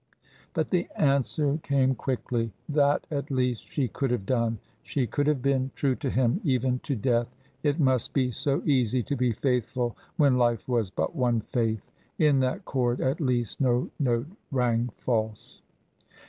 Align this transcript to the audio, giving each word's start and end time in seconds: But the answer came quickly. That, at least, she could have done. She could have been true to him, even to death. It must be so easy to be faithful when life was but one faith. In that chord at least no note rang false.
But 0.55 0.71
the 0.71 0.87
answer 0.97 1.59
came 1.61 1.93
quickly. 1.93 2.51
That, 2.67 3.05
at 3.11 3.29
least, 3.29 3.71
she 3.71 3.87
could 3.87 4.09
have 4.09 4.25
done. 4.25 4.57
She 4.81 5.05
could 5.05 5.27
have 5.27 5.43
been 5.43 5.69
true 5.75 5.93
to 5.97 6.09
him, 6.09 6.41
even 6.43 6.79
to 6.79 6.95
death. 6.95 7.27
It 7.61 7.79
must 7.79 8.11
be 8.11 8.31
so 8.31 8.63
easy 8.65 9.03
to 9.03 9.15
be 9.15 9.31
faithful 9.31 9.95
when 10.17 10.39
life 10.39 10.67
was 10.67 10.89
but 10.89 11.15
one 11.15 11.39
faith. 11.39 11.91
In 12.17 12.39
that 12.39 12.65
chord 12.65 12.99
at 12.99 13.21
least 13.21 13.61
no 13.61 13.91
note 13.99 14.25
rang 14.51 14.89
false. 14.97 15.61